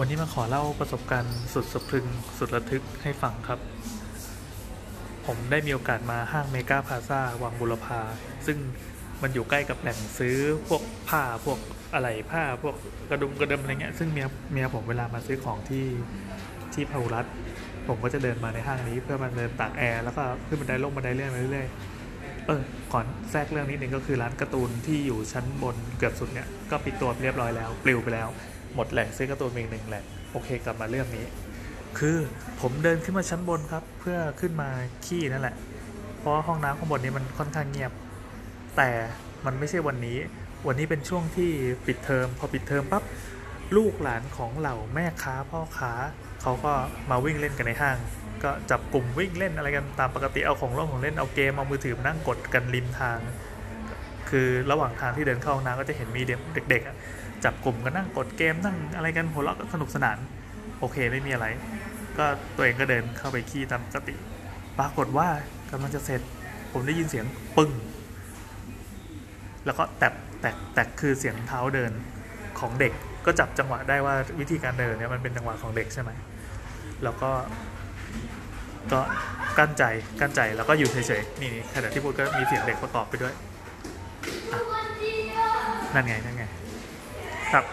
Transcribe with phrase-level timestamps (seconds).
[0.00, 2.06] วันนี้มาขอเล่าประสบการณ์สุดสะพรึง
[2.38, 3.58] สุดระทึกให้ฟังครับ
[5.26, 8.00] ผมได้มีโอกาสมาห้างเมกาพาซาวังบุรพา
[8.46, 8.58] ซึ่ง
[9.22, 10.36] มันอยู่ใกล้กับแหล่งซื้อ
[10.68, 11.58] พวกผ้าพวก
[11.94, 12.76] อะไรผ้าพวก
[13.10, 15.86] กระดุมกระเดมอะไรเงี้ยซึ่งเมียเมียผมเวลามาซื้อของที่
[16.74, 17.26] ที่พาหุรัต
[17.88, 22.62] ผมก็จะเดินมาในห้างนี้เพื่อมาเดินตากแอร์แล้วก็ขึ้นบันไดลงบันไดเลื่อนไปเรื่อยๆเออ
[22.92, 28.30] ก่อนแทรกเรื่องนิดนึงก็คือร้านการ์ตูนที่อยู่ชั้นบนเกือบสุดเนี่ยก็ปิดตัวเรียบร้อยแล้วปลิวไปแล้ว
[28.74, 31.26] หมดแหล่งซื้อการ์ตูนเพียงหนึ่งแหละโอเคกลับมาเรื่องนี้
[31.98, 32.16] คือ
[32.60, 34.68] ผมเดินขึ้นมาชั้นบนครับ เพื่อขึ้นมา
[35.06, 35.54] ขี้นั่นแหละ
[36.18, 37.92] เพราะว่าห้องน้ำข้างบนนี้มันค่อนข้างเงียบ
[38.76, 38.90] แต่
[39.46, 40.18] มันไม่ใช่วันนี้
[40.66, 41.50] วันนี้เป็นช่วงที่
[41.86, 43.02] ปิดเทอมพอปิดเทอมปั๊บ
[43.76, 45.92] ลูกหลานของเหล่าแม่ค้าพ่อค้า
[46.42, 46.72] เขาก็
[47.10, 47.96] มาวิ่งเล่นกันในห้าง
[48.42, 53.18] ก็จับกลุ่มวิ่งเล่นอะไรกันตามปกติเอาของเล่นของเล่นเอาเกมเอามือถือมานั่งกดกันริมทาง
[54.30, 56.22] คือระหว่างทางที่เดินเข้าห้องน้ำก็จะเห็นมี
[56.70, 56.96] เด็กๆอะ
[57.44, 60.18] จับกลุ่มกันนั่งกดเกมนั่งอะไรกันหัวเราะกันสนุกสนาน
[60.78, 61.46] โอเคไม่มีอะไร
[62.18, 62.24] ก็
[62.56, 64.14] ตัวเองก็เดินเข้าไปขี้ตามปกติ
[64.78, 65.28] ปรากฏว่า
[65.70, 66.20] กำลังจะเสร็จ
[66.72, 67.24] ผมได้ยินเสียง
[67.56, 67.70] ปึ้ง
[69.66, 71.92] แล้วก็แตกแตกแตกคือเสียงเท้าเดิน
[72.58, 72.92] ของเด็ก
[73.26, 76.10] ก็จับจังหวะได้ว่าวิธีการเดินเนี่ยมันเป็นจังหวะของเด็กใช่ไหม
[77.04, 77.30] แล้วก็
[78.92, 79.00] ก็
[79.58, 79.84] กั้นใจ
[80.20, 83.34] กั้นใจแล้วก็อยู่เฉยๆนี่ขณะที่พูดก็มีเสียงเด็กประกอบไปด้วย
[85.94, 86.44] นั่นไงนั่นไง
[87.52, 87.64] ครับ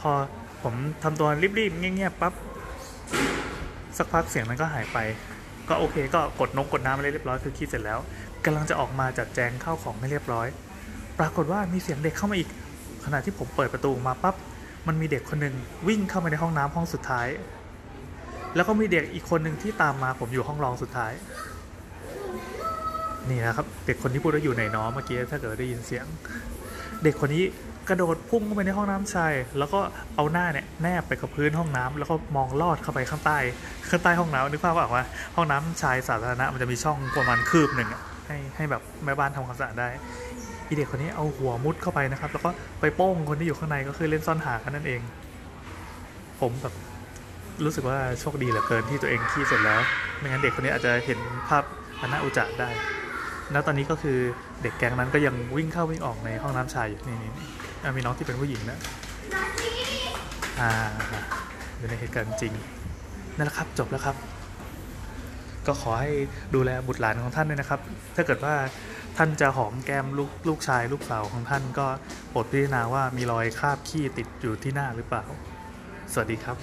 [0.00, 0.12] พอ
[0.62, 1.28] ผมทำตัว
[1.58, 2.32] รีบๆเงียบๆปั๊บ
[3.96, 4.98] สักพักเสียงนั้นก็หายไป
[5.68, 7.98] ก็โอเคก็กดนงกดน้ำอะไรเรียบร้อยคือคิดเสร็จแล้ว
[8.44, 10.46] กำลังจะออกมาจัดแจงเข้าของให้เรียบร้อย
[11.18, 12.48] ปรากฏว่ามีเสียงเด็กเข้ามาอีก
[13.04, 14.34] ขณะที่ผมเปิดประตูออกมาปั๊บ
[14.86, 15.54] มันมีเด็กคนหนึ่ง
[15.88, 17.28] วิ่งเข้ามาในห้องน้ำห้องสุดท้าย
[18.54, 21.12] แล้วก็มีเด็กอีกคนหนึ่งที่ตามมาผมอยู่ห้องรองสุดท้าย
[23.28, 26.06] นี่นะครับ เด็กคนที่พูดว่าอยู่ในน้อเมื่อกี้ถ้าเกิดได้ยินเสียง
[27.02, 27.44] เด็กคนนี้
[27.88, 29.80] กระโดดพุ่งเข้าไปในห้องน้ำชาย แล้วก็
[30.16, 33.38] เอาหน้าเนี่ยแนบไปกับพื้นห้องน้ำแล้วก็มองลอดเข้าไปข้างใต้
[33.90, 35.04] ข้างใต้ห้องน้ำนึกภาพว่าว่า
[35.36, 37.88] ห้องน้ำชายสาธารณะมันจะมีช่องประมาณคืบหนึ่ง
[38.26, 39.88] ให้ให้แบบแม่บ้านทำความสะอาดได้
[40.68, 45.00] อีเด็กคนนี้เอาหัวมุดเข้าไปนะครับ แล้วก็ไปโป้งคนที่อยู่ข้างในก็คือเล่นซ่อนหากันนั่นเอง
[46.40, 46.74] ผมแบบ
[47.64, 49.80] รู้สึกว่าโชคดีเหลือเกินที่ตัวเองขี้เสร็จแล้ว
[50.18, 51.18] ไม่งั้นเด็กคนนี้อาจจะเห็น
[51.48, 51.64] ภาพ
[52.00, 52.70] อนาอุจจาได้
[53.52, 54.18] แล้วตอนนี้ก็คือ
[54.62, 57.32] เด็กแก๊งนั้นก็ยังวิ่งเข้าวิ่งออกในห้องน้ำชายอยู่นี่นี่
[57.82, 58.78] อะมีน้องที่เป็นผู้หญิงนะ
[60.60, 60.72] อ่า
[61.78, 62.52] อยู่ในเหตุการณ์จริง
[63.36, 64.16] นั่นแหละครับจบแล้วครับ
[65.66, 66.12] ก็ขอให้
[66.54, 67.80] ดูแลบุตรหลานของท่านด้วยนะครับ
[68.16, 68.54] ถ้าเกิดว่า
[69.16, 71.86] ท่านจะหอมแก้มลูกลูกชายลูกสาวของท่านก็
[72.30, 75.24] โปรดพิจารณาว่ามีรอยคราบขี้ติดอยู่ที่หน้าหรือเปล่า
[76.12, 76.56] สวัสดีครับ